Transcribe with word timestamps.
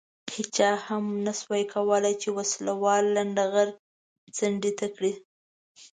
هېچا 0.35 0.69
هم 0.87 1.03
نه 1.25 1.33
شوای 1.39 1.63
کولای 1.73 2.13
چې 2.21 2.29
وسله 2.37 2.73
وال 2.81 3.05
لنډه 3.15 3.43
غر 3.53 3.69
څنډې 4.37 4.71
ته 4.79 4.87
کړي. 4.95 5.13